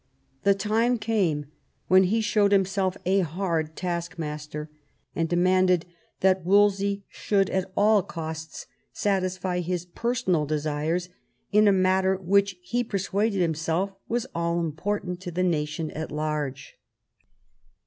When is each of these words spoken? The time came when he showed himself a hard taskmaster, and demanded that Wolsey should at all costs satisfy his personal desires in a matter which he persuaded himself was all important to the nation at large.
The 0.41 0.55
time 0.55 0.97
came 0.97 1.45
when 1.87 2.05
he 2.05 2.21
showed 2.21 2.51
himself 2.51 2.97
a 3.05 3.19
hard 3.19 3.75
taskmaster, 3.75 4.67
and 5.15 5.29
demanded 5.29 5.85
that 6.21 6.43
Wolsey 6.43 7.03
should 7.07 7.51
at 7.51 7.71
all 7.77 8.01
costs 8.01 8.65
satisfy 8.91 9.59
his 9.59 9.85
personal 9.85 10.47
desires 10.47 11.09
in 11.51 11.67
a 11.67 11.71
matter 11.71 12.15
which 12.15 12.57
he 12.63 12.83
persuaded 12.83 13.41
himself 13.41 13.93
was 14.07 14.25
all 14.33 14.59
important 14.59 15.19
to 15.21 15.29
the 15.29 15.43
nation 15.43 15.91
at 15.91 16.11
large. 16.11 16.73